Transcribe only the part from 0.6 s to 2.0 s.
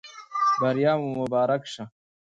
بریا مو مبارک شه